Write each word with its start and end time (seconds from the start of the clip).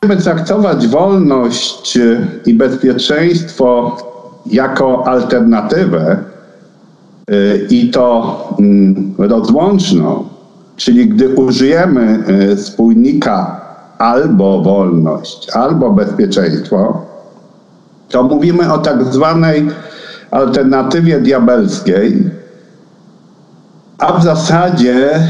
będziemy 0.00 0.22
traktować 0.22 0.86
wolność 0.86 1.98
i 2.46 2.54
bezpieczeństwo 2.54 3.96
jako 4.46 5.08
alternatywę 5.08 6.16
y, 7.30 7.66
i 7.70 7.90
to 7.90 8.36
mm, 8.58 9.14
rozłączną, 9.18 10.28
czyli 10.76 11.08
gdy 11.08 11.34
użyjemy 11.34 12.24
y, 12.52 12.56
spójnika 12.56 13.60
albo 13.98 14.62
wolność, 14.62 15.50
albo 15.50 15.90
bezpieczeństwo, 15.90 17.06
to 18.08 18.22
mówimy 18.22 18.72
o 18.72 18.78
tak 18.78 19.04
zwanej 19.04 19.68
alternatywie 20.30 21.20
diabelskiej, 21.20 22.30
a 23.98 24.18
w 24.18 24.24
zasadzie 24.24 25.20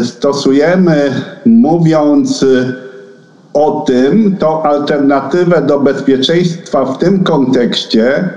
y, 0.00 0.04
stosujemy, 0.06 1.10
mówiąc 1.46 2.44
o 3.56 3.84
tym, 3.86 4.36
tą 4.36 4.62
alternatywę 4.62 5.62
do 5.62 5.80
bezpieczeństwa 5.80 6.84
w 6.84 6.98
tym 6.98 7.24
kontekście, 7.24 8.28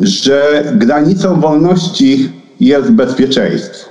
że 0.00 0.64
granicą 0.74 1.40
wolności 1.40 2.32
jest 2.60 2.90
bezpieczeństwo. 2.90 3.90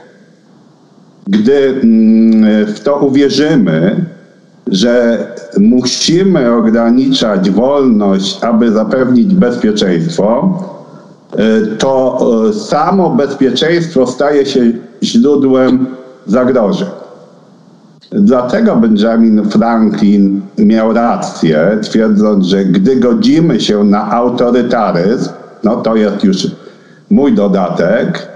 Gdy 1.28 1.80
mm, 1.84 2.66
w 2.66 2.80
to 2.80 2.98
uwierzymy, 2.98 4.06
że 4.68 5.28
musimy 5.58 6.54
ograniczać 6.54 7.50
wolność, 7.50 8.44
aby 8.44 8.72
zapewnić 8.72 9.36
bezpieczeństwo, 9.36 10.60
y, 11.34 11.78
to 11.78 12.20
y, 12.50 12.54
samo 12.54 13.10
bezpieczeństwo 13.10 14.08
staje 14.08 14.46
się 14.46 14.72
źródłem 15.04 15.86
zagrożeń. 16.26 17.05
Dlatego 18.12 18.76
Benjamin 18.76 19.50
Franklin 19.50 20.42
miał 20.58 20.94
rację, 20.94 21.78
twierdząc, 21.82 22.46
że 22.46 22.66
gdy 22.66 22.96
godzimy 22.96 23.62
się 23.62 23.84
na 23.84 24.12
autorytaryzm, 24.12 25.30
no 25.64 25.76
to 25.76 25.96
jest 25.96 26.24
już 26.24 26.48
mój 27.10 27.34
dodatek, 27.34 28.28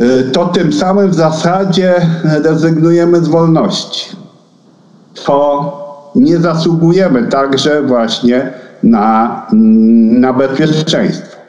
y, 0.00 0.30
to 0.32 0.46
tym 0.46 0.72
samym 0.72 1.10
w 1.10 1.14
zasadzie 1.14 1.94
rezygnujemy 2.24 3.24
z 3.24 3.28
wolności. 3.28 4.16
To 5.24 5.84
nie 6.14 6.38
zasługujemy 6.38 7.22
także 7.26 7.82
właśnie 7.82 8.52
na, 8.82 9.46
na 10.12 10.32
bezpieczeństwo. 10.32 11.43